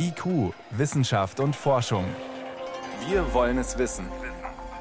[0.00, 2.04] IQ, Wissenschaft und Forschung.
[3.08, 4.06] Wir wollen es wissen.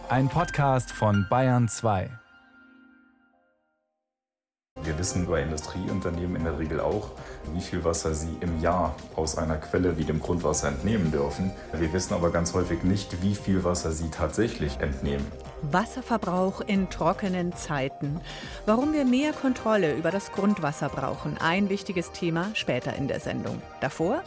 [0.09, 2.09] Ein Podcast von Bayern 2.
[4.83, 7.13] Wir wissen bei Industrieunternehmen in der Regel auch,
[7.51, 11.51] wie viel Wasser sie im Jahr aus einer Quelle wie dem Grundwasser entnehmen dürfen.
[11.73, 15.25] Wir wissen aber ganz häufig nicht, wie viel Wasser sie tatsächlich entnehmen.
[15.63, 18.21] Wasserverbrauch in trockenen Zeiten.
[18.67, 21.39] Warum wir mehr Kontrolle über das Grundwasser brauchen.
[21.39, 23.63] Ein wichtiges Thema später in der Sendung.
[23.81, 24.21] Davor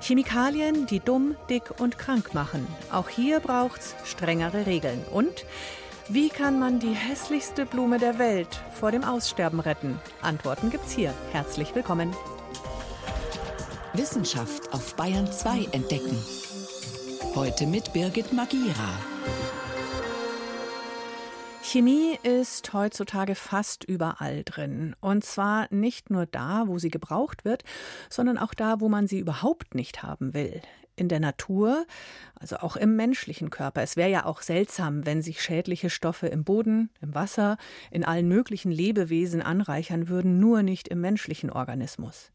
[0.00, 2.66] Chemikalien, die dumm, dick und krank machen.
[2.92, 5.04] Auch hier braucht's strengere Regeln.
[5.12, 5.44] Und
[6.08, 8.48] wie kann man die hässlichste Blume der Welt
[8.78, 10.00] vor dem Aussterben retten?
[10.22, 11.12] Antworten gibt's hier.
[11.32, 12.14] Herzlich willkommen.
[13.92, 16.16] Wissenschaft auf Bayern 2 entdecken.
[17.34, 18.88] Heute mit Birgit Magira.
[21.70, 24.96] Chemie ist heutzutage fast überall drin.
[25.00, 27.62] Und zwar nicht nur da, wo sie gebraucht wird,
[28.08, 30.62] sondern auch da, wo man sie überhaupt nicht haben will.
[30.96, 31.84] In der Natur,
[32.40, 33.82] also auch im menschlichen Körper.
[33.82, 37.58] Es wäre ja auch seltsam, wenn sich schädliche Stoffe im Boden, im Wasser,
[37.90, 42.32] in allen möglichen Lebewesen anreichern würden, nur nicht im menschlichen Organismus.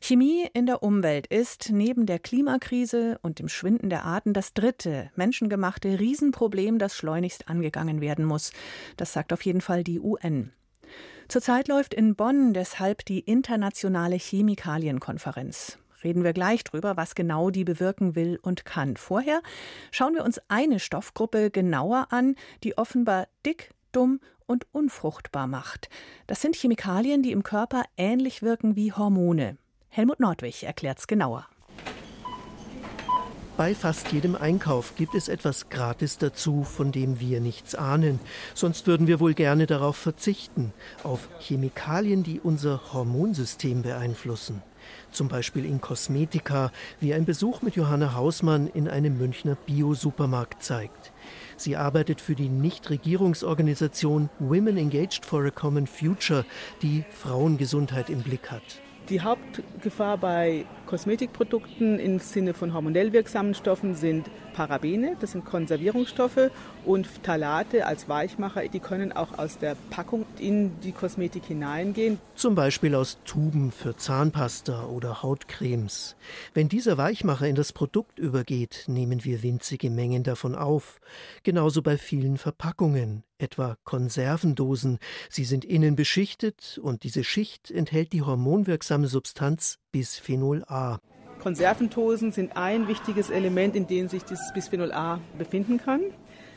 [0.00, 5.10] Chemie in der Umwelt ist neben der Klimakrise und dem Schwinden der Arten das dritte
[5.16, 8.52] menschengemachte Riesenproblem, das schleunigst angegangen werden muss.
[8.96, 10.52] Das sagt auf jeden Fall die UN.
[11.28, 15.78] Zurzeit läuft in Bonn deshalb die internationale Chemikalienkonferenz.
[16.04, 18.96] Reden wir gleich drüber, was genau die bewirken will und kann.
[18.96, 19.42] Vorher
[19.90, 25.90] schauen wir uns eine Stoffgruppe genauer an, die offenbar dick, dumm und unfruchtbar macht.
[26.28, 29.58] Das sind Chemikalien, die im Körper ähnlich wirken wie Hormone.
[29.90, 31.46] Helmut Nordwig erklärt es genauer.
[33.58, 38.20] Bei fast jedem Einkauf gibt es etwas gratis dazu, von dem wir nichts ahnen.
[38.54, 40.72] Sonst würden wir wohl gerne darauf verzichten,
[41.02, 44.62] auf Chemikalien, die unser Hormonsystem beeinflussen.
[45.10, 51.12] Zum Beispiel in Kosmetika, wie ein Besuch mit Johanna Hausmann in einem Münchner Bio-Supermarkt zeigt.
[51.56, 56.44] Sie arbeitet für die Nichtregierungsorganisation Women Engaged for a Common Future,
[56.80, 58.80] die Frauengesundheit im Blick hat.
[59.10, 66.50] Die Hauptgefahr bei Kosmetikprodukten im Sinne von hormonell wirksamen Stoffen sind Parabene, das sind Konservierungsstoffe,
[66.84, 72.18] und Phthalate als Weichmacher, die können auch aus der Packung in die Kosmetik hineingehen.
[72.34, 76.14] Zum Beispiel aus Tuben für Zahnpasta oder Hautcremes.
[76.52, 81.00] Wenn dieser Weichmacher in das Produkt übergeht, nehmen wir winzige Mengen davon auf.
[81.44, 84.98] Genauso bei vielen Verpackungen, etwa Konservendosen.
[85.30, 90.98] Sie sind innen beschichtet und diese Schicht enthält die hormonwirksame Substanz Bisphenol A.
[91.40, 96.00] Konservendosen sind ein wichtiges Element, in dem sich dieses Bisphenol A befinden kann.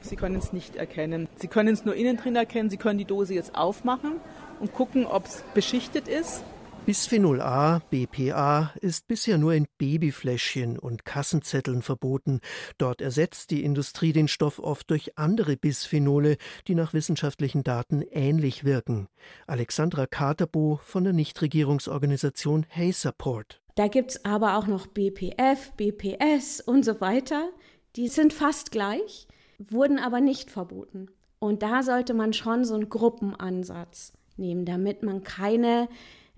[0.02, 1.30] Sie können es nicht erkennen.
[1.36, 2.70] Sie können es nur innen drin erkennen.
[2.70, 4.14] Sie können die Dose jetzt aufmachen
[4.59, 6.44] und gucken, ob es beschichtet ist.
[6.84, 12.40] Bisphenol A, BPA, ist bisher nur in Babyfläschchen und Kassenzetteln verboten.
[12.80, 16.38] Dort ersetzt die Industrie den Stoff oft durch andere Bisphenole,
[16.68, 19.08] die nach wissenschaftlichen Daten ähnlich wirken.
[19.46, 23.62] Alexandra Katerbo von der Nichtregierungsorganisation Hey Support.
[23.75, 27.50] Da gibt es aber auch noch BPF, BPS und so weiter.
[27.96, 29.28] Die sind fast gleich,
[29.59, 31.09] wurden aber nicht verboten.
[31.38, 35.88] Und da sollte man schon so einen Gruppenansatz nehmen, damit man keine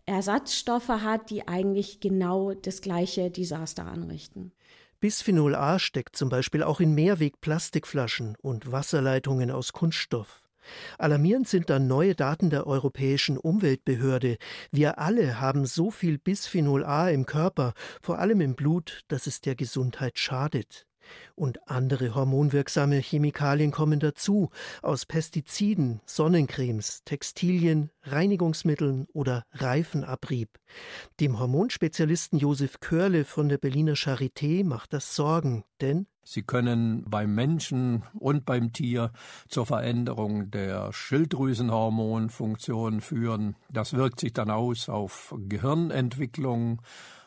[0.05, 4.51] Ersatzstoffe hat, die eigentlich genau das gleiche Desaster anrichten.
[4.99, 10.43] Bisphenol A steckt zum Beispiel auch in Mehrwegplastikflaschen und Wasserleitungen aus Kunststoff.
[10.97, 14.37] Alarmierend sind dann neue Daten der Europäischen Umweltbehörde.
[14.71, 19.41] Wir alle haben so viel Bisphenol A im Körper, vor allem im Blut, dass es
[19.41, 20.87] der Gesundheit schadet.
[21.35, 24.49] Und andere hormonwirksame Chemikalien kommen dazu,
[24.81, 30.49] aus Pestiziden, Sonnencremes, Textilien, Reinigungsmitteln oder Reifenabrieb.
[31.19, 37.35] Dem Hormonspezialisten Josef Körle von der Berliner Charité macht das Sorgen, denn Sie können beim
[37.35, 39.11] Menschen und beim Tier
[39.49, 43.57] zur Veränderung der Schilddrüsenhormonfunktion führen.
[43.69, 46.81] Das wirkt sich dann aus auf Gehirnentwicklung,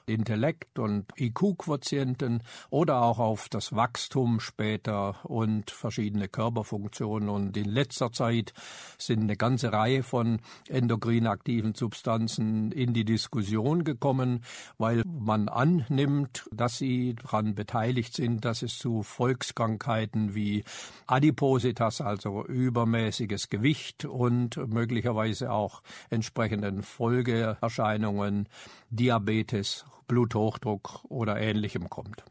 [0.07, 7.29] Intellekt und IQ-Quotienten oder auch auf das Wachstum später und verschiedene Körperfunktionen.
[7.29, 8.53] Und in letzter Zeit
[8.99, 10.39] sind eine ganze Reihe von
[10.69, 14.45] endokrin aktiven Substanzen in die Diskussion gekommen,
[14.79, 20.63] weil man annimmt, dass sie daran beteiligt sind, dass es zu Volkskrankheiten wie
[21.09, 28.49] Adipositas, also übermäßiges Gewicht und möglicherweise auch entsprechenden Folgeerscheinungen,
[28.91, 32.25] Diabetes, Bluthochdruck oder ähnlichem kommt.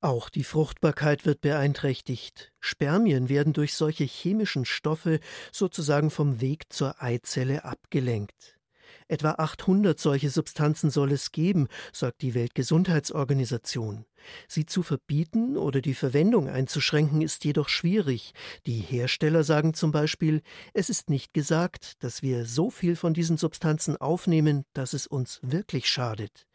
[0.00, 2.52] Auch die Fruchtbarkeit wird beeinträchtigt.
[2.60, 5.18] Spermien werden durch solche chemischen Stoffe
[5.50, 8.57] sozusagen vom Weg zur Eizelle abgelenkt.
[9.08, 14.04] Etwa 800 solche Substanzen soll es geben, sagt die Weltgesundheitsorganisation.
[14.48, 18.34] Sie zu verbieten oder die Verwendung einzuschränken ist jedoch schwierig.
[18.66, 20.42] Die Hersteller sagen zum Beispiel,
[20.74, 25.40] es ist nicht gesagt, dass wir so viel von diesen Substanzen aufnehmen, dass es uns
[25.42, 26.46] wirklich schadet.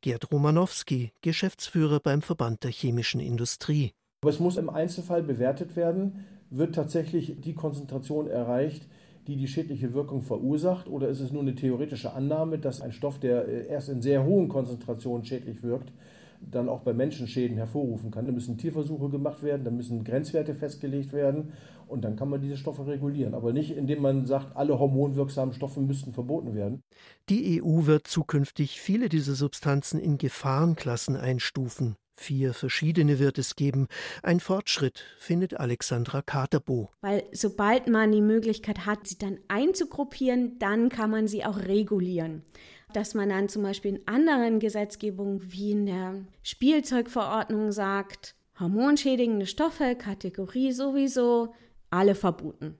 [0.00, 3.92] Gerd Romanowski, Geschäftsführer beim Verband der chemischen Industrie.
[4.22, 8.82] Aber es muss im Einzelfall bewertet werden, wird tatsächlich die Konzentration erreicht,
[9.30, 10.88] die die schädliche Wirkung verursacht?
[10.88, 14.24] Oder ist es nur eine theoretische Annahme, dass ein Stoff, der äh, erst in sehr
[14.24, 15.92] hohen Konzentrationen schädlich wirkt,
[16.40, 18.26] dann auch bei Menschen Schäden hervorrufen kann?
[18.26, 21.52] Da müssen Tierversuche gemacht werden, da müssen Grenzwerte festgelegt werden
[21.86, 23.34] und dann kann man diese Stoffe regulieren.
[23.34, 26.82] Aber nicht, indem man sagt, alle hormonwirksamen Stoffe müssten verboten werden.
[27.28, 31.96] Die EU wird zukünftig viele dieser Substanzen in Gefahrenklassen einstufen.
[32.22, 33.88] Vier verschiedene wird es geben.
[34.22, 36.90] Ein Fortschritt, findet Alexandra Katerbo.
[37.00, 42.42] Weil sobald man die Möglichkeit hat, sie dann einzugruppieren, dann kann man sie auch regulieren.
[42.92, 49.96] Dass man dann zum Beispiel in anderen Gesetzgebungen wie in der Spielzeugverordnung sagt, hormonschädigende Stoffe,
[49.96, 51.54] Kategorie sowieso,
[51.88, 52.76] alle verboten.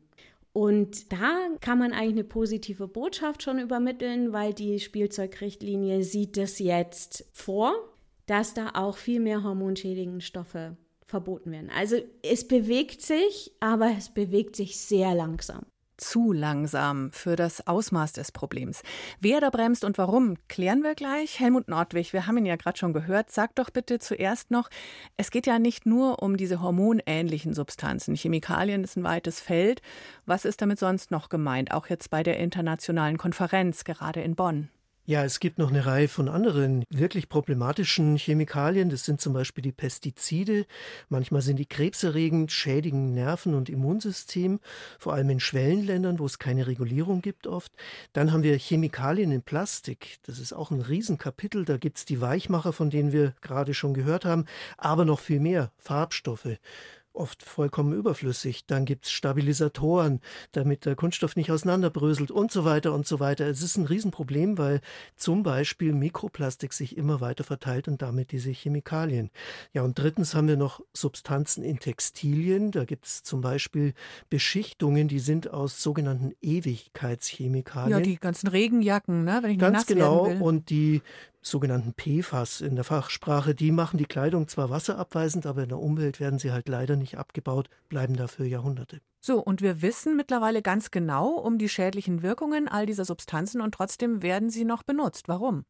[0.52, 6.58] Und da kann man eigentlich eine positive Botschaft schon übermitteln, weil die Spielzeugrichtlinie sieht das
[6.58, 7.89] jetzt vor
[8.30, 11.70] dass da auch viel mehr hormonschädigende Stoffe verboten werden.
[11.76, 15.66] Also es bewegt sich, aber es bewegt sich sehr langsam
[16.00, 18.82] zu langsam für das Ausmaß des Problems.
[19.20, 21.38] Wer da bremst und warum, klären wir gleich.
[21.38, 23.30] Helmut Nordwig, wir haben ihn ja gerade schon gehört.
[23.30, 24.70] Sag doch bitte zuerst noch,
[25.18, 28.16] es geht ja nicht nur um diese hormonähnlichen Substanzen.
[28.16, 29.82] Chemikalien ist ein weites Feld.
[30.24, 34.70] Was ist damit sonst noch gemeint, auch jetzt bei der internationalen Konferenz gerade in Bonn?
[35.06, 38.90] Ja, es gibt noch eine Reihe von anderen wirklich problematischen Chemikalien.
[38.90, 40.66] Das sind zum Beispiel die Pestizide.
[41.08, 44.60] Manchmal sind die krebserregend, schädigen Nerven- und Immunsystem,
[44.98, 47.72] vor allem in Schwellenländern, wo es keine Regulierung gibt oft.
[48.12, 50.18] Dann haben wir Chemikalien in Plastik.
[50.26, 51.64] Das ist auch ein Riesenkapitel.
[51.64, 54.44] Da gibt es die Weichmacher, von denen wir gerade schon gehört haben,
[54.76, 56.58] aber noch viel mehr Farbstoffe
[57.20, 58.66] oft vollkommen überflüssig.
[58.66, 60.20] Dann gibt es Stabilisatoren,
[60.52, 63.46] damit der Kunststoff nicht auseinanderbröselt und so weiter und so weiter.
[63.46, 64.80] Es ist ein Riesenproblem, weil
[65.16, 69.30] zum Beispiel Mikroplastik sich immer weiter verteilt und damit diese Chemikalien.
[69.72, 72.70] Ja, und drittens haben wir noch Substanzen in Textilien.
[72.70, 73.92] Da gibt es zum Beispiel
[74.30, 77.98] Beschichtungen, die sind aus sogenannten Ewigkeitschemikalien.
[77.98, 79.40] Ja, die ganzen Regenjacken, ne?
[79.42, 80.26] wenn ich Ganz nass genau.
[80.26, 80.40] Will.
[80.40, 81.02] Und die
[81.42, 86.20] sogenannten PFAS in der Fachsprache, die machen die Kleidung zwar wasserabweisend, aber in der Umwelt
[86.20, 89.00] werden sie halt leider nicht abgebaut, bleiben dafür Jahrhunderte.
[89.20, 93.72] So, und wir wissen mittlerweile ganz genau um die schädlichen Wirkungen all dieser Substanzen und
[93.72, 95.28] trotzdem werden sie noch benutzt.
[95.28, 95.64] Warum?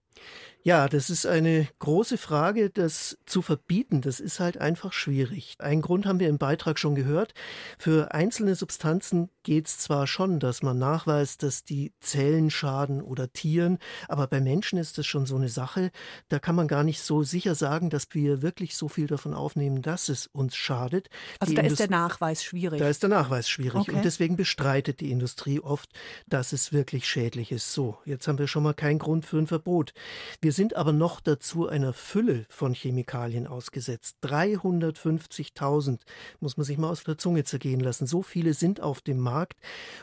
[0.63, 5.55] Ja, das ist eine große Frage, das zu verbieten, das ist halt einfach schwierig.
[5.59, 7.33] Einen Grund haben wir im Beitrag schon gehört.
[7.79, 13.33] Für einzelne Substanzen geht es zwar schon, dass man nachweist, dass die Zellen schaden oder
[13.33, 15.91] Tieren, aber bei Menschen ist das schon so eine Sache,
[16.29, 19.81] da kann man gar nicht so sicher sagen, dass wir wirklich so viel davon aufnehmen,
[19.81, 21.09] dass es uns schadet.
[21.39, 22.81] Also die da Indust ist der Nachweis schwierig.
[22.81, 23.93] Da ist der Nachweis schwierig Okay.
[23.93, 25.91] und deswegen bestreitet die Industrie oft,
[26.29, 27.73] dass es wirklich schädlich ist.
[27.73, 29.93] So, jetzt haben wir schon mal keinen Grund für ein Verbot.
[30.41, 34.17] Wir sind aber noch dazu einer Fülle von Chemikalien ausgesetzt.
[34.23, 36.01] 350.000
[36.41, 38.07] muss man sich mal aus der Zunge zergehen lassen.
[38.07, 39.59] So viele sind auf dem Markt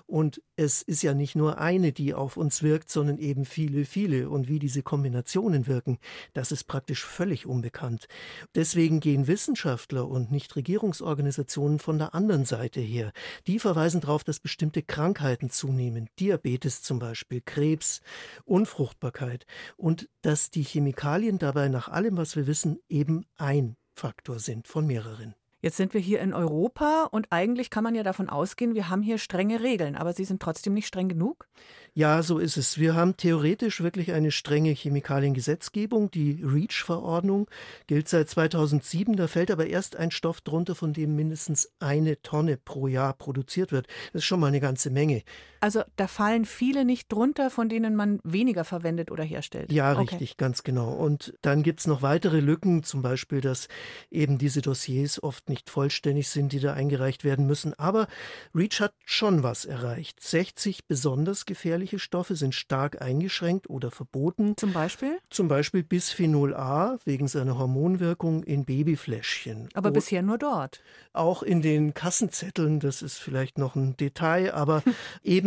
[0.05, 4.29] und es ist ja nicht nur eine, die auf uns wirkt, sondern eben viele, viele.
[4.29, 5.99] Und wie diese Kombinationen wirken,
[6.33, 8.07] das ist praktisch völlig unbekannt.
[8.55, 13.11] Deswegen gehen Wissenschaftler und Nichtregierungsorganisationen von der anderen Seite her.
[13.47, 16.09] Die verweisen darauf, dass bestimmte Krankheiten zunehmen.
[16.19, 18.01] Diabetes zum Beispiel, Krebs,
[18.45, 19.45] Unfruchtbarkeit.
[19.75, 24.85] Und dass die Chemikalien dabei nach allem, was wir wissen, eben ein Faktor sind von
[24.85, 25.35] mehreren.
[25.59, 29.01] Jetzt sind wir hier in Europa und eigentlich kann man ja davon ausgehen, wir haben
[29.01, 31.47] hier strenge Regeln, aber sie sind trotzdem nicht streng genug?
[31.95, 32.77] Ja, so ist es.
[32.77, 36.11] Wir haben theoretisch wirklich eine strenge Chemikaliengesetzgebung.
[36.11, 37.49] Die REACH-Verordnung
[37.87, 39.15] gilt seit 2007.
[39.15, 43.71] Da fällt aber erst ein Stoff drunter, von dem mindestens eine Tonne pro Jahr produziert
[43.71, 43.87] wird.
[44.13, 45.23] Das ist schon mal eine ganze Menge.
[45.59, 49.71] Also da fallen viele nicht drunter, von denen man weniger verwendet oder herstellt.
[49.71, 50.01] Ja, Okay.
[50.01, 50.91] richtig, ganz genau.
[50.93, 53.67] Und dann gibt es noch weitere Lücken, zum Beispiel, dass
[54.11, 57.73] eben diese Dossiers oft nicht vollständig sind, die da eingereicht werden müssen.
[57.79, 58.07] Aber
[58.53, 60.21] REACH hat schon was erreicht.
[60.21, 64.55] 60 besonders gefährliche Stoffe sind stark eingeschränkt oder verboten.
[64.57, 65.17] Zum Beispiel?
[65.29, 69.69] Zum Beispiel Bisphenol A wegen seiner Hormonwirkung in Babyfläschchen.
[69.73, 70.81] Aber bisher nur dort.
[71.13, 74.83] auch in den Kassenzetteln, das ist vielleicht noch ein Detail, aber
[75.23, 75.46] eben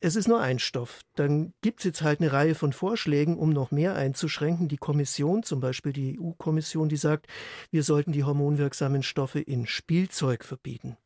[0.00, 1.02] es ist nur ein Stoff.
[1.14, 4.68] Dann gibt es jetzt halt eine Reihe von Vorschlägen, um noch mehr einzuschränken.
[4.68, 7.26] Die Kommission, zum Beispiel die EU-Kommission, die sagt,
[7.70, 10.96] wir sollten die hormonwirksamen Stoffe in Spielzeug verbieten.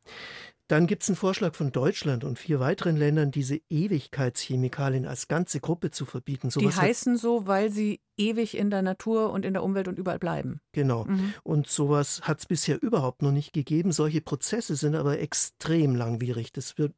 [0.67, 5.59] Dann gibt es einen Vorschlag von Deutschland und vier weiteren Ländern, diese Ewigkeitschemikalien als ganze
[5.59, 6.49] Gruppe zu verbieten.
[6.49, 9.99] So die heißen so, weil sie ewig in der Natur und in der Umwelt und
[9.99, 10.61] überall bleiben.
[10.71, 11.05] Genau.
[11.05, 11.33] Mhm.
[11.43, 13.91] Und sowas hat es bisher überhaupt noch nicht gegeben.
[13.91, 16.51] Solche Prozesse sind aber extrem langwierig.
[16.51, 16.93] Das wird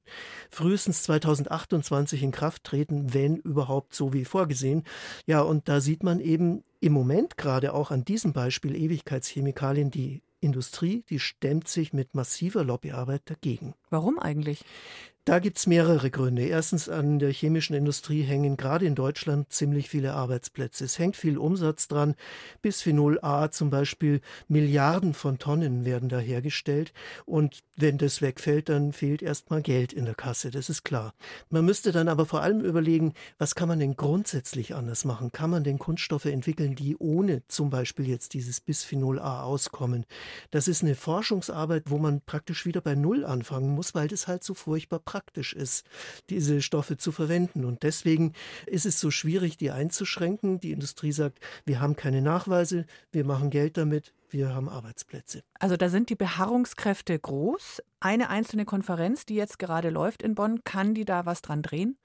[0.50, 4.84] frühestens 2028 in Kraft treten, wenn überhaupt so wie vorgesehen.
[5.26, 10.22] Ja, und da sieht man eben im Moment gerade auch an diesem Beispiel Ewigkeitschemikalien die
[10.40, 13.74] Industrie, die stemmt sich mit massiver Lobbyarbeit dagegen.
[13.90, 14.64] Warum eigentlich?
[15.28, 16.44] Da gibt es mehrere Gründe.
[16.44, 20.86] Erstens, an der chemischen Industrie hängen gerade in Deutschland ziemlich viele Arbeitsplätze.
[20.86, 22.16] Es hängt viel Umsatz dran.
[22.62, 26.94] Bisphenol A zum Beispiel, Milliarden von Tonnen werden da hergestellt.
[27.26, 31.14] Und wenn das wegfällt, dann fehlt erstmal Geld in der Kasse, das ist klar.
[31.50, 35.34] Man müsste dann aber vor allem überlegen, was kann man denn grundsätzlich anders machen?
[35.34, 40.06] Kann man denn Kunststoffe entwickeln, die ohne zum Beispiel jetzt dieses Bisphenol A auskommen?
[40.52, 44.46] Das ist eine Forschungsarbeit, wo man praktisch wieder bei Null anfangen muss, weil das halt
[44.46, 45.84] so furchtbar praktisch praktisch ist,
[46.30, 47.66] diese Stoffe zu verwenden.
[47.66, 48.34] Und deswegen
[48.68, 50.60] ist es so schwierig, die einzuschränken.
[50.60, 55.42] Die Industrie sagt, wir haben keine Nachweise, wir machen Geld damit, wir haben Arbeitsplätze.
[55.60, 57.82] Also da sind die Beharrungskräfte groß.
[58.00, 61.98] Eine einzelne Konferenz, die jetzt gerade läuft in Bonn, kann die da was dran drehen?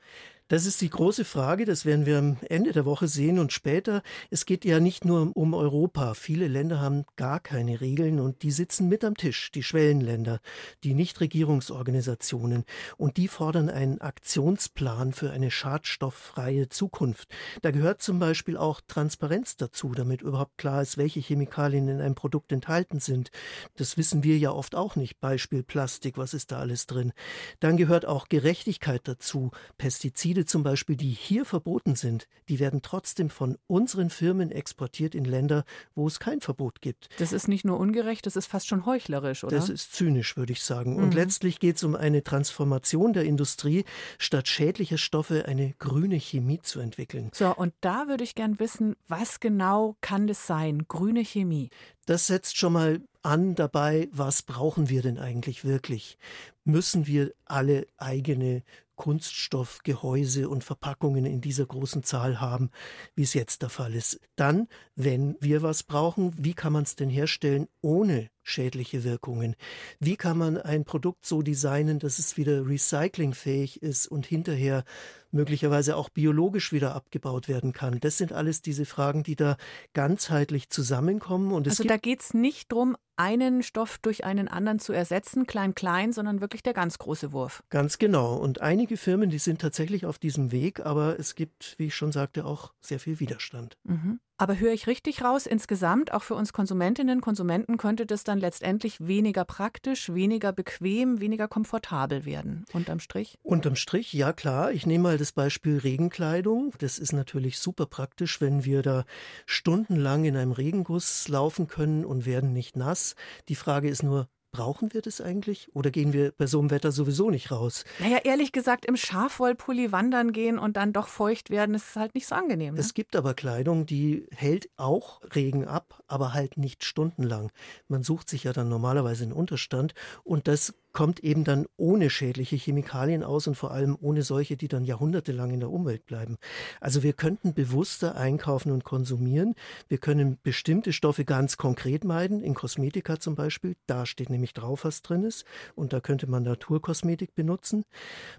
[0.53, 4.03] Das ist die große Frage, das werden wir am Ende der Woche sehen und später.
[4.29, 6.13] Es geht ja nicht nur um Europa.
[6.13, 10.41] Viele Länder haben gar keine Regeln und die sitzen mit am Tisch, die Schwellenländer,
[10.85, 12.65] die Nichtregierungsorganisationen
[12.99, 17.31] und die fordern einen Aktionsplan für eine schadstofffreie Zukunft.
[17.63, 22.15] Da gehört zum Beispiel auch Transparenz dazu, damit überhaupt klar ist, welche Chemikalien in einem
[22.15, 23.31] Produkt enthalten sind.
[23.77, 25.19] Das wissen wir ja oft auch nicht.
[25.19, 27.15] Beispiel Plastik, was ist da alles drin?
[27.61, 29.51] Dann gehört auch Gerechtigkeit dazu.
[29.79, 35.15] Pestizide Produkte zum Beispiel, die hier verboten sind, die werden trotzdem von unseren Firmen exportiert
[35.15, 37.09] in Länder, wo es kein Verbot gibt.
[37.19, 39.57] Das ist nicht nur ungerecht, das ist fast schon heuchlerisch, oder?
[39.57, 40.97] Das ist zynisch, würde ich sagen.
[40.97, 41.05] Mhm.
[41.05, 43.85] Und letztlich geht es um eine Transformation der Industrie,
[44.19, 47.31] statt schädlicher Stoffe eine grüne Chemie zu entwickeln.
[47.33, 51.71] So, und da würde ich gern wissen, was genau kann das sein, grüne Chemie?
[52.07, 56.19] Das setzt schon mal an dabei, was brauchen wir denn eigentlich wirklich?
[56.65, 58.63] Müssen wir alle eigene
[58.97, 62.71] Kunststoffgehäuse und Verpackungen in dieser großen Zahl haben,
[63.17, 64.21] wie es jetzt der Fall ist.
[64.37, 69.57] Dann, wenn wir was brauchen, wie kann man es denn herstellen ohne schädliche Wirkungen?
[69.99, 74.85] Wie kann man ein Produkt so designen, dass es wieder recyclingfähig ist und hinterher
[75.33, 77.99] möglicherweise auch biologisch wieder abgebaut werden kann?
[78.01, 79.57] Das sind alles diese Fragen, die da
[79.95, 81.53] ganzheitlich zusammenkommen.
[81.53, 85.75] Und also da geht es nicht darum, einen Stoff durch einen anderen zu ersetzen, klein,
[85.75, 87.63] klein, sondern wirklich der ganz große Wurf.
[87.69, 88.35] Ganz genau.
[88.37, 92.13] Und einige Firmen, die sind tatsächlich auf diesem Weg, aber es gibt, wie ich schon
[92.13, 93.77] sagte, auch sehr viel Widerstand.
[93.85, 94.19] Mhm.
[94.39, 98.41] Aber höre ich richtig raus, insgesamt, auch für uns Konsumentinnen und Konsumenten, könnte das dann
[98.41, 103.39] letztendlich weniger praktisch, weniger bequem, weniger komfortabel werden, unterm Strich?
[103.45, 104.73] Unterm Strich, ja klar.
[104.73, 106.75] Ich nehme mal das Beispiel Regenkleidung.
[106.79, 109.05] Das ist natürlich super praktisch, wenn wir da
[109.47, 113.15] stundenlang in einem Regenguss laufen können und werden nicht nass.
[113.49, 115.75] Die Frage ist nur, Brauchen wir das eigentlich?
[115.75, 117.87] Oder gehen wir bei so einem Wetter sowieso nicht raus?
[118.01, 122.27] Naja, ehrlich gesagt, im Schafwollpulli wandern gehen und dann doch feucht werden, ist halt nicht
[122.27, 122.75] so angenehm.
[122.75, 122.81] Ne?
[122.81, 127.51] Es gibt aber Kleidung, die hält auch Regen ab, aber halt nicht stundenlang.
[127.89, 132.57] Man sucht sich ja dann normalerweise einen Unterstand und das kommt eben dann ohne schädliche
[132.57, 136.37] Chemikalien aus und vor allem ohne solche, die dann jahrhundertelang in der Umwelt bleiben.
[136.81, 139.55] Also wir könnten bewusster einkaufen und konsumieren.
[139.89, 143.77] Wir können bestimmte Stoffe ganz konkret meiden, in Kosmetika zum Beispiel.
[143.87, 145.45] Da steht nämlich drauf, was drin ist.
[145.75, 147.85] Und da könnte man Naturkosmetik benutzen.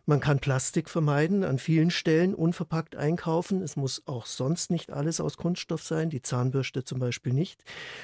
[0.06, 3.62] Man kann Plastik vermeiden, an vielen Stellen unverpackt einkaufen.
[3.62, 7.64] Es muss auch sonst nicht alles aus Kunststoff sein, die Zahnbürste zum Beispiel nicht.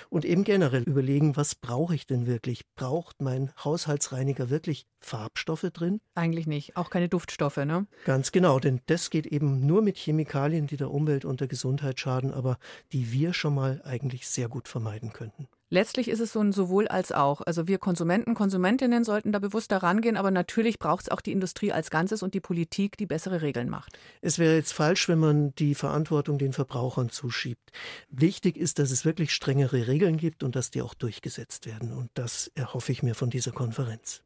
[0.10, 2.64] Und eben generell überlegen, was brauche ich denn wirklich?
[2.76, 6.02] Braucht mein Haushaltsreiniger da wirklich Farbstoffe drin?
[6.16, 7.88] Eigentlich nicht, auch keine Duftstoffe, ne?
[8.06, 12.00] Ganz genau, denn das geht eben nur mit Chemikalien, die der Umwelt und der Gesundheit
[12.00, 12.58] schaden, aber
[12.92, 15.48] die wir schon mal eigentlich sehr gut vermeiden könnten.
[15.72, 17.42] Letztlich ist es so ein sowohl als auch.
[17.42, 21.72] Also wir Konsumenten, Konsumentinnen sollten da bewusster rangehen, aber natürlich braucht es auch die Industrie
[21.72, 24.00] als Ganzes und die Politik, die bessere Regeln macht.
[24.22, 27.72] Es wäre jetzt falsch, wenn man die Verantwortung den Verbrauchern zuschiebt.
[28.10, 31.94] Wichtig ist, dass es wirklich strengere Regeln gibt und dass die auch durchgesetzt werden.
[31.94, 34.24] Und das erhoffe ich mir von dieser Konferenz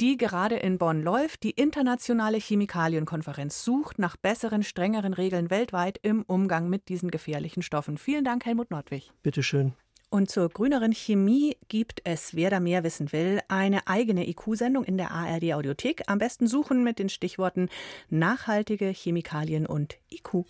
[0.00, 1.42] die gerade in Bonn läuft.
[1.42, 7.98] Die internationale Chemikalienkonferenz sucht nach besseren, strengeren Regeln weltweit im Umgang mit diesen gefährlichen Stoffen.
[7.98, 9.10] Vielen Dank, Helmut Nordwig.
[9.22, 9.74] Bitte schön.
[10.08, 14.96] Und zur grüneren Chemie gibt es, wer da mehr wissen will, eine eigene IQ-Sendung in
[14.96, 16.04] der ARD Audiothek.
[16.06, 17.68] Am besten suchen mit den Stichworten
[18.08, 20.46] nachhaltige Chemikalien und IQ.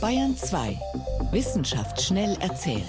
[0.00, 0.78] Bayern 2.
[1.30, 2.88] Wissenschaft schnell erzählt.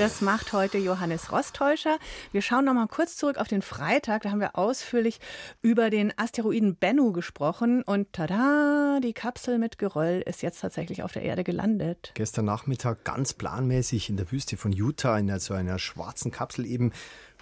[0.00, 1.98] Das macht heute Johannes Rostäuscher.
[2.32, 4.22] Wir schauen noch mal kurz zurück auf den Freitag.
[4.22, 5.20] Da haben wir ausführlich
[5.60, 7.82] über den Asteroiden Bennu gesprochen.
[7.82, 12.12] Und tada, die Kapsel mit Geröll ist jetzt tatsächlich auf der Erde gelandet.
[12.14, 16.92] Gestern Nachmittag ganz planmäßig in der Wüste von Utah in so einer schwarzen Kapsel eben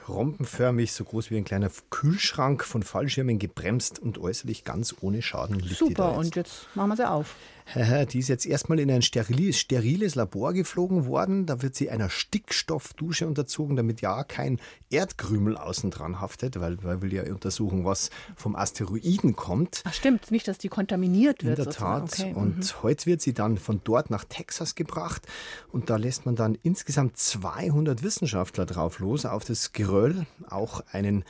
[0.09, 5.61] rompenförmig, so groß wie ein kleiner Kühlschrank, von Fallschirmen gebremst und äußerlich ganz ohne Schaden
[5.61, 7.37] liegt Super, und jetzt machen wir sie auf.
[7.75, 11.47] Die ist jetzt erstmal in ein steriles, steriles Labor geflogen worden.
[11.47, 14.59] Da wird sie einer Stickstoffdusche unterzogen, damit ja kein
[14.91, 19.83] Erdkrümel außen dran haftet, weil wir will ja untersuchen, was vom Asteroiden kommt.
[19.85, 21.59] Ach stimmt, nicht, dass die kontaminiert wird.
[21.59, 22.15] In der Tat.
[22.15, 22.33] Okay.
[22.35, 22.83] Und mhm.
[22.83, 25.27] heute wird sie dann von dort nach Texas gebracht
[25.71, 31.25] und da lässt man dann insgesamt 200 Wissenschaftler drauf los auf das Geröll, auch einen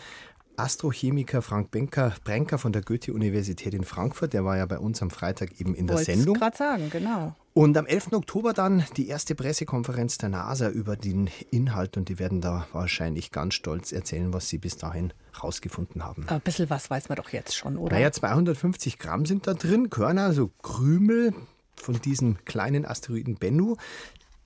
[0.59, 4.33] Astrochemiker Frank Benker, Brenker von der Goethe-Universität in Frankfurt.
[4.33, 6.35] Der war ja bei uns am Freitag eben in der Wollt's Sendung.
[6.35, 7.35] gerade sagen, genau.
[7.55, 8.13] Und am 11.
[8.13, 13.31] Oktober dann die erste Pressekonferenz der NASA über den Inhalt und die werden da wahrscheinlich
[13.31, 15.13] ganz stolz erzählen, was sie bis dahin
[15.43, 16.25] rausgefunden haben.
[16.29, 17.97] Ein bisschen was weiß man doch jetzt schon, oder?
[17.97, 21.35] Naja, 250 Gramm sind da drin, Körner, so Krümel
[21.75, 23.77] von diesem kleinen Asteroiden Bennu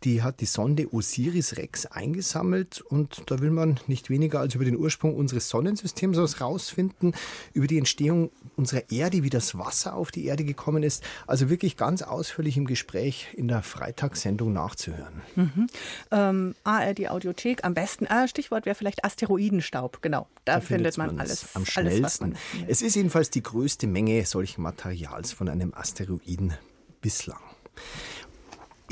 [0.05, 4.77] die hat die Sonde Osiris-Rex eingesammelt und da will man nicht weniger als über den
[4.77, 7.13] Ursprung unseres Sonnensystems herausfinden,
[7.53, 11.03] über die Entstehung unserer Erde, wie das Wasser auf die Erde gekommen ist.
[11.27, 15.23] Also wirklich ganz ausführlich im Gespräch in der Freitagssendung nachzuhören.
[15.37, 15.67] Mhm.
[16.11, 18.07] Ähm, ARD Audiothek am besten.
[18.07, 20.03] Äh, Stichwort wäre vielleicht Asteroidenstaub.
[20.03, 21.55] Genau, da, da findet man alles.
[21.55, 22.37] Am schnellsten.
[22.55, 26.55] Alles, es ist jedenfalls die größte Menge solchen Materials von einem Asteroiden
[27.01, 27.41] bislang.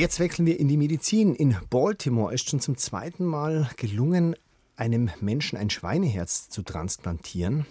[0.00, 1.35] Jetzt wechseln wir in die Medizin.
[1.35, 4.35] In Baltimore ist schon zum zweiten Mal gelungen,
[4.75, 7.66] einem Menschen ein Schweineherz zu transplantieren.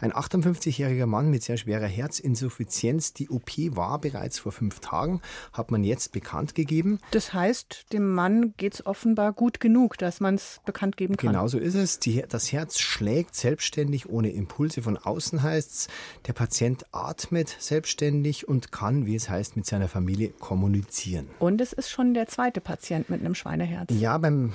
[0.00, 3.12] Ein 58-jähriger Mann mit sehr schwerer Herzinsuffizienz.
[3.12, 5.20] Die OP war bereits vor fünf Tagen,
[5.52, 6.98] hat man jetzt bekannt gegeben.
[7.10, 11.32] Das heißt, dem Mann geht es offenbar gut genug, dass man es bekannt geben kann.
[11.32, 11.98] Genau so ist es.
[11.98, 15.88] Die, das Herz schlägt selbstständig, ohne Impulse von außen heißt es.
[16.26, 21.28] Der Patient atmet selbstständig und kann, wie es heißt, mit seiner Familie kommunizieren.
[21.38, 23.90] Und es ist schon der zweite Patient mit einem Schweineherz.
[23.92, 24.52] Ja, beim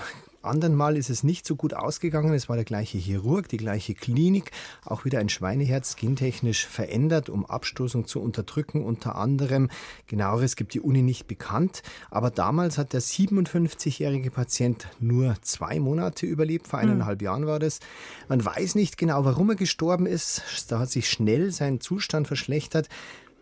[0.48, 2.34] anderen Mal ist es nicht so gut ausgegangen.
[2.34, 4.52] Es war der gleiche Chirurg, die gleiche Klinik,
[4.84, 8.84] auch wieder ein Schweineherz gentechnisch verändert, um Abstoßung zu unterdrücken.
[8.84, 9.70] Unter anderem,
[10.08, 11.84] genaueres gibt die Uni nicht bekannt.
[12.10, 17.26] Aber damals hat der 57-jährige Patient nur zwei Monate überlebt, vor eineinhalb mhm.
[17.26, 17.80] Jahren war das.
[18.28, 20.42] Man weiß nicht genau, warum er gestorben ist.
[20.70, 22.90] Da hat sich schnell sein Zustand verschlechtert.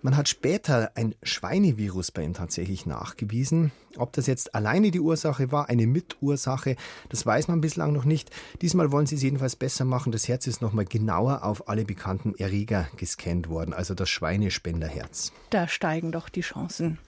[0.06, 3.72] Man hat später ein Schweinevirus bei ihm tatsächlich nachgewiesen.
[3.98, 6.76] Ob das jetzt alleine die Ursache war, eine Mitursache,
[7.10, 8.30] das weiß man bislang noch nicht.
[8.62, 10.12] Diesmal wollen sie es jedenfalls besser machen.
[10.12, 15.32] Das Herz ist nochmal genauer auf alle bekannten Erreger gescannt worden, also das Schweinespenderherz.
[15.50, 17.00] Da steigen doch die Chancen.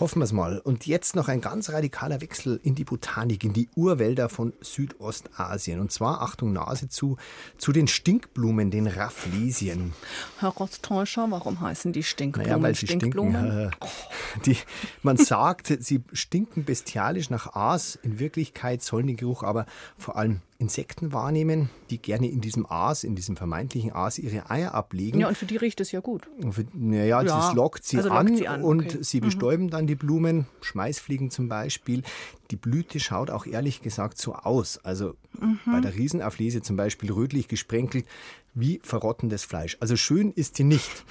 [0.00, 0.58] Hoffen wir es mal.
[0.58, 5.78] Und jetzt noch ein ganz radikaler Wechsel in die Botanik, in die Urwälder von Südostasien.
[5.78, 7.16] Und zwar, Achtung, Nase zu,
[7.58, 9.92] zu den Stinkblumen, den Rafflesien.
[10.40, 13.70] Herr Rostäuscher, warum heißen die Stinkblumen naja, weil sie Stinkblumen?
[13.70, 14.56] Stinken, die,
[15.02, 17.96] man sagt, sie stinken bestialisch nach Aas.
[18.02, 19.64] In Wirklichkeit sollen die Geruch aber
[19.96, 24.74] vor allem Insekten wahrnehmen, die gerne in diesem Aas, in diesem vermeintlichen Aas, ihre Eier
[24.74, 25.20] ablegen.
[25.20, 26.28] Ja, und für die riecht es ja gut.
[26.72, 28.98] Naja, ja, das lockt sie, also an, lockt sie an, und okay.
[29.02, 29.24] sie mhm.
[29.24, 29.70] bestäuben mhm.
[29.70, 32.02] dann die Blumen, Schmeißfliegen zum Beispiel.
[32.50, 34.78] Die Blüte schaut auch ehrlich gesagt so aus.
[34.84, 35.58] Also mhm.
[35.66, 38.06] bei der Riesenauflese zum Beispiel rötlich gesprenkelt,
[38.54, 39.76] wie verrottendes Fleisch.
[39.80, 41.04] Also schön ist die nicht.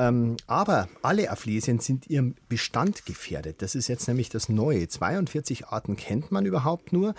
[0.00, 3.60] Ähm, aber alle Aphlesien sind ihrem Bestand gefährdet.
[3.60, 4.88] Das ist jetzt nämlich das Neue.
[4.88, 7.14] 42 Arten kennt man überhaupt nur.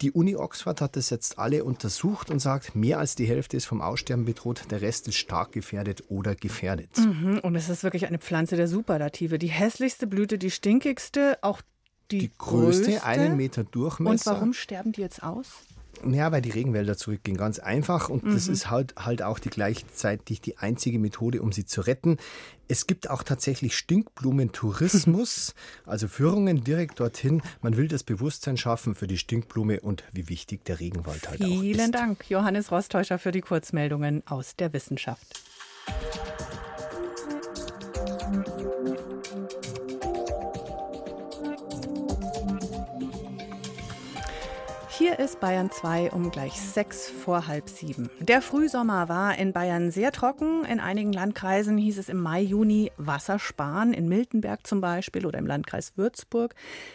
[0.00, 3.66] Die Uni Oxford hat das jetzt alle untersucht und sagt, mehr als die Hälfte ist
[3.66, 6.90] vom Aussterben bedroht, der Rest ist stark gefährdet oder gefährdet.
[6.98, 9.38] Mhm, und es ist wirklich eine Pflanze der Superlative.
[9.38, 11.62] Die hässlichste Blüte, die stinkigste, auch
[12.10, 14.30] die, die größte, größte, einen Meter Durchmesser.
[14.32, 15.48] Und warum sterben die jetzt aus?
[16.06, 17.36] Ja, weil die Regenwälder zurückgehen.
[17.36, 18.08] Ganz einfach.
[18.08, 18.34] Und mhm.
[18.34, 22.16] das ist halt, halt auch die gleichzeitig die einzige Methode, um sie zu retten.
[22.68, 25.54] Es gibt auch tatsächlich Stinkblumentourismus,
[25.86, 27.42] also Führungen direkt dorthin.
[27.60, 31.50] Man will das Bewusstsein schaffen für die Stinkblume und wie wichtig der Regenwald halt Vielen
[31.50, 31.76] auch ist.
[31.76, 35.42] Vielen Dank, Johannes Rostäuscher, für die Kurzmeldungen aus der Wissenschaft.
[45.14, 48.08] Hier ist Bayern 2 um gleich sechs vor halb sieben.
[48.20, 50.64] Der Frühsommer war in Bayern sehr trocken.
[50.64, 55.38] In einigen Landkreisen hieß es im Mai, Juni Wasser sparen, in Miltenberg zum Beispiel oder
[55.38, 56.54] im Landkreis Würzburg.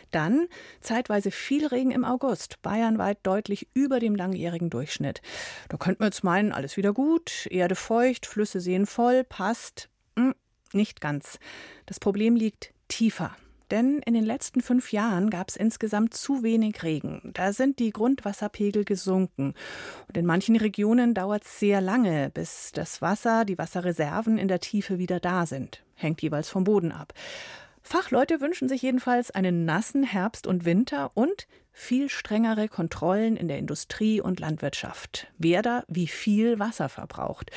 [0.10, 0.47] Dann
[0.82, 5.21] zeitweise viel Regen im August, bayernweit deutlich über dem langjährigen Durchschnitt.
[5.69, 9.89] Da könnte man jetzt meinen, alles wieder gut, Erde feucht, Flüsse sehen voll, passt.
[10.15, 10.34] Hm,
[10.73, 11.38] nicht ganz.
[11.86, 13.36] Das Problem liegt tiefer.
[13.71, 17.32] Denn in den letzten fünf Jahren gab es insgesamt zu wenig Regen.
[17.34, 19.53] Da sind die Grundwasserpegel gesunken.
[20.08, 24.60] Und in manchen Regionen dauert es sehr lange, bis das Wasser, die Wasserreserven in der
[24.60, 25.84] Tiefe wieder da sind.
[25.95, 27.13] Hängt jeweils vom Boden ab.
[27.82, 33.60] Fachleute wünschen sich jedenfalls einen nassen Herbst und Winter und viel strengere Kontrollen in der
[33.60, 35.27] Industrie und Landwirtschaft.
[35.38, 37.51] Wer da wie viel Wasser verbraucht.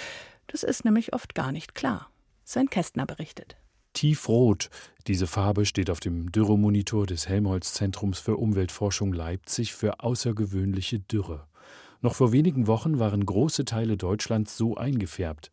[0.46, 2.10] Das ist nämlich oft gar nicht klar.
[2.44, 3.56] Sven Kästner berichtet.
[3.92, 4.70] Tiefrot.
[5.06, 11.46] Diese Farbe steht auf dem Dürremonitor des Helmholtz-Zentrums für Umweltforschung Leipzig für außergewöhnliche Dürre.
[12.00, 15.50] Noch vor wenigen Wochen waren große Teile Deutschlands so eingefärbt.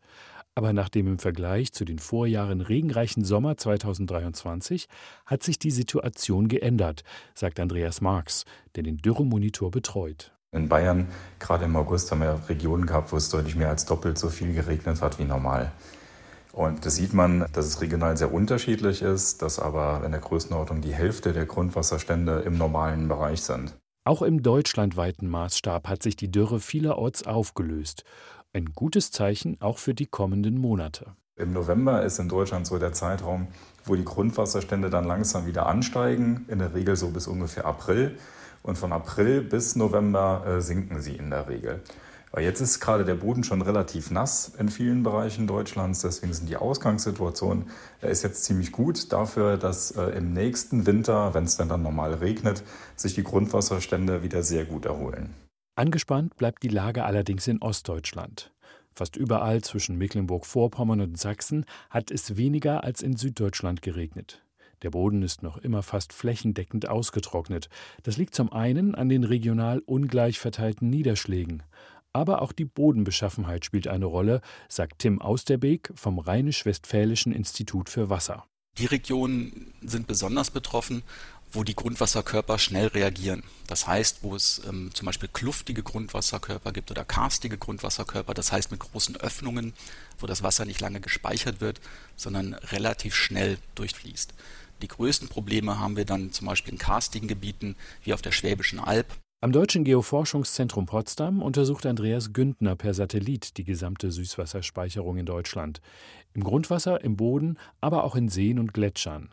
[0.54, 4.88] Aber nach dem im Vergleich zu den Vorjahren regenreichen Sommer 2023
[5.24, 10.32] hat sich die Situation geändert, sagt Andreas Marx, der den Dürremonitor betreut.
[10.50, 14.18] In Bayern, gerade im August, haben wir Regionen gehabt, wo es deutlich mehr als doppelt
[14.18, 15.70] so viel geregnet hat wie normal.
[16.52, 20.80] Und da sieht man, dass es regional sehr unterschiedlich ist, dass aber in der Größenordnung
[20.80, 23.74] die Hälfte der Grundwasserstände im normalen Bereich sind.
[24.04, 28.04] Auch im deutschlandweiten Maßstab hat sich die Dürre vielerorts aufgelöst.
[28.54, 31.12] Ein gutes Zeichen auch für die kommenden Monate.
[31.36, 33.48] Im November ist in Deutschland so der Zeitraum,
[33.84, 38.18] wo die Grundwasserstände dann langsam wieder ansteigen, in der Regel so bis ungefähr April.
[38.62, 41.82] Und von April bis November äh, sinken sie in der Regel.
[42.32, 46.48] Aber jetzt ist gerade der Boden schon relativ nass in vielen Bereichen Deutschlands, deswegen sind
[46.48, 47.70] die Ausgangssituationen
[48.02, 52.14] äh, ist jetzt ziemlich gut dafür, dass äh, im nächsten Winter, wenn es dann normal
[52.14, 52.62] regnet,
[52.96, 55.34] sich die Grundwasserstände wieder sehr gut erholen.
[55.76, 58.52] Angespannt bleibt die Lage allerdings in Ostdeutschland.
[58.92, 64.42] Fast überall zwischen Mecklenburg-Vorpommern und Sachsen hat es weniger als in Süddeutschland geregnet.
[64.82, 67.68] Der Boden ist noch immer fast flächendeckend ausgetrocknet.
[68.02, 71.62] Das liegt zum einen an den regional ungleich verteilten Niederschlägen,
[72.18, 78.44] aber auch die Bodenbeschaffenheit spielt eine Rolle, sagt Tim Austerbeek vom Rheinisch-Westfälischen Institut für Wasser.
[78.76, 81.02] Die Regionen sind besonders betroffen,
[81.52, 83.42] wo die Grundwasserkörper schnell reagieren.
[83.68, 88.70] Das heißt, wo es ähm, zum Beispiel kluftige Grundwasserkörper gibt oder karstige Grundwasserkörper, das heißt
[88.70, 89.72] mit großen Öffnungen,
[90.18, 91.80] wo das Wasser nicht lange gespeichert wird,
[92.16, 94.34] sondern relativ schnell durchfließt.
[94.82, 98.80] Die größten Probleme haben wir dann zum Beispiel in karstigen Gebieten wie auf der Schwäbischen
[98.80, 99.06] Alb
[99.40, 105.80] am Deutschen Geoforschungszentrum Potsdam untersucht Andreas Güntner per Satellit die gesamte Süßwasserspeicherung in Deutschland.
[106.34, 109.28] Im Grundwasser, im Boden, aber auch in Seen und Gletschern.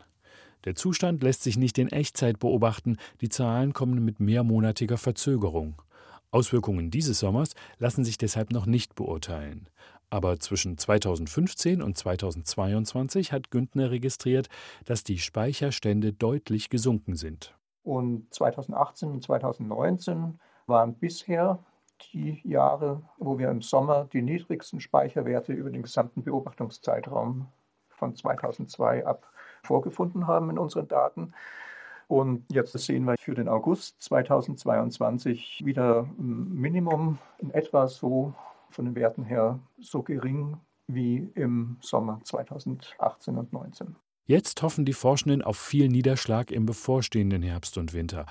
[0.64, 5.82] Der Zustand lässt sich nicht in Echtzeit beobachten, die Zahlen kommen mit mehrmonatiger Verzögerung.
[6.30, 9.68] Auswirkungen dieses Sommers lassen sich deshalb noch nicht beurteilen.
[10.08, 14.46] Aber zwischen 2015 und 2022 hat Güntner registriert,
[14.84, 17.55] dass die Speicherstände deutlich gesunken sind.
[17.86, 21.60] Und 2018 und 2019 waren bisher
[22.12, 27.46] die Jahre, wo wir im Sommer die niedrigsten Speicherwerte über den gesamten Beobachtungszeitraum
[27.90, 29.30] von 2002 ab
[29.62, 31.32] vorgefunden haben in unseren Daten.
[32.08, 38.34] Und jetzt sehen wir für den August 2022 wieder ein Minimum in etwa so
[38.68, 44.05] von den Werten her so gering wie im Sommer 2018 und 2019.
[44.28, 48.26] Jetzt hoffen die Forschenden auf viel Niederschlag im bevorstehenden Herbst und Winter.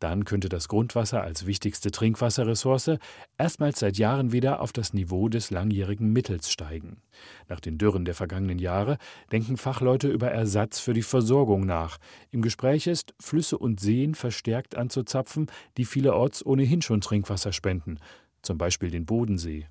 [0.00, 2.98] Dann könnte das Grundwasser als wichtigste Trinkwasserressource
[3.38, 7.00] erstmals seit Jahren wieder auf das Niveau des langjährigen Mittels steigen.
[7.48, 8.98] Nach den Dürren der vergangenen Jahre
[9.30, 11.98] denken Fachleute über Ersatz für die Versorgung nach.
[12.32, 18.00] Im Gespräch ist, Flüsse und Seen verstärkt anzuzapfen, die vielerorts ohnehin schon Trinkwasser spenden,
[18.42, 19.68] zum Beispiel den Bodensee.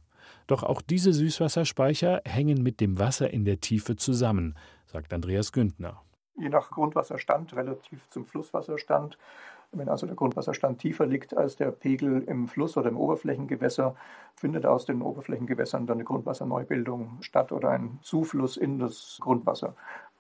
[0.47, 4.55] Doch auch diese Süßwasserspeicher hängen mit dem Wasser in der Tiefe zusammen
[4.95, 6.01] sagt Andreas Güntner.
[6.38, 9.17] Je nach Grundwasserstand relativ zum Flusswasserstand.
[9.73, 13.95] Wenn also der Grundwasserstand tiefer liegt als der Pegel im Fluss oder im Oberflächengewässer,
[14.36, 19.75] findet aus den Oberflächengewässern dann eine Grundwasserneubildung statt oder ein Zufluss in das Grundwasser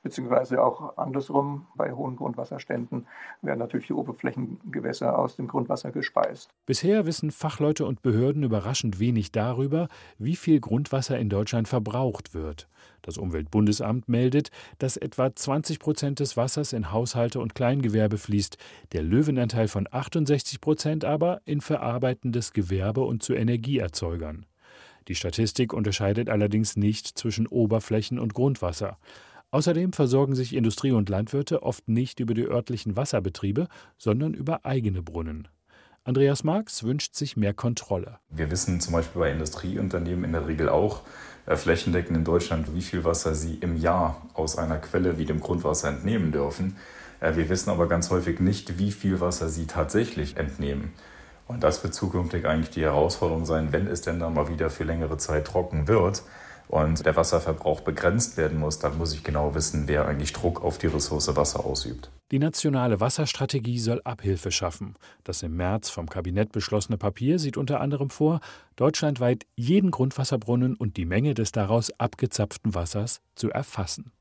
[0.05, 3.07] beziehungsweise auch andersrum bei hohen Grundwasserständen
[3.41, 6.51] werden natürlich die Oberflächengewässer aus dem Grundwasser gespeist.
[6.67, 9.87] Bisher wissen Fachleute und Behörden überraschend wenig darüber,
[10.19, 12.67] wie viel Grundwasser in Deutschland verbraucht wird.
[13.01, 18.59] Das Umweltbundesamt meldet, dass etwa 20 Prozent des Wassers in Haushalte und Kleingewerbe fließt,
[18.93, 24.45] der Löwenanteil von 68 Prozent aber in verarbeitendes Gewerbe und zu Energieerzeugern.
[25.07, 28.99] Die Statistik unterscheidet allerdings nicht zwischen Oberflächen- und Grundwasser.
[29.55, 35.01] Außerdem versorgen sich Industrie und Landwirte oft nicht über die örtlichen Wasserbetriebe, sondern über eigene
[35.01, 35.47] Brunnen.
[36.03, 38.19] Andreas Marx wünscht sich mehr Kontrolle.
[38.29, 41.03] Wir wissen zum Beispiel bei Industrieunternehmen in der Regel auch
[41.45, 45.39] äh, flächendeckend in Deutschland, wie viel Wasser sie im Jahr aus einer Quelle wie dem
[45.39, 46.75] Grundwasser entnehmen dürfen.
[47.21, 50.91] Äh, wir wissen aber ganz häufig nicht, wie viel Wasser sie tatsächlich entnehmen.
[51.47, 54.83] Und das wird zukünftig eigentlich die Herausforderung sein, wenn es denn dann mal wieder für
[54.83, 56.23] längere Zeit trocken wird
[56.67, 60.77] und der Wasserverbrauch begrenzt werden muss, dann muss ich genau wissen, wer eigentlich Druck auf
[60.77, 62.09] die Ressource Wasser ausübt.
[62.31, 64.95] Die nationale Wasserstrategie soll Abhilfe schaffen.
[65.23, 68.39] Das im März vom Kabinett beschlossene Papier sieht unter anderem vor,
[68.75, 74.11] deutschlandweit jeden Grundwasserbrunnen und die Menge des daraus abgezapften Wassers zu erfassen.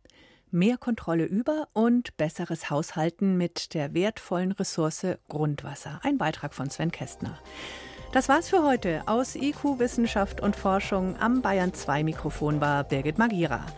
[0.50, 5.98] Mehr Kontrolle über und besseres Haushalten mit der wertvollen Ressource Grundwasser.
[6.04, 7.40] Ein Beitrag von Sven Kästner.
[8.14, 9.02] Das war's für heute.
[9.06, 13.66] Aus IQ Wissenschaft und Forschung am Bayern 2 Mikrofon war Birgit Magira.